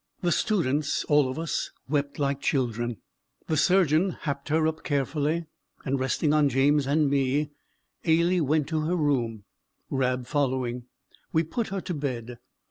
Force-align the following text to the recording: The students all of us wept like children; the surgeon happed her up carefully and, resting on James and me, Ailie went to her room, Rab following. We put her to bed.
The 0.21 0.31
students 0.31 1.03
all 1.03 1.29
of 1.29 1.37
us 1.37 1.69
wept 1.87 2.17
like 2.17 2.41
children; 2.41 2.97
the 3.45 3.55
surgeon 3.55 4.09
happed 4.21 4.49
her 4.49 4.65
up 4.67 4.83
carefully 4.83 5.45
and, 5.85 5.99
resting 5.99 6.33
on 6.33 6.49
James 6.49 6.87
and 6.87 7.07
me, 7.07 7.51
Ailie 8.05 8.41
went 8.41 8.65
to 8.69 8.79
her 8.81 8.95
room, 8.95 9.43
Rab 9.91 10.25
following. 10.25 10.85
We 11.31 11.43
put 11.43 11.67
her 11.67 11.81
to 11.81 11.93
bed. 11.93 12.39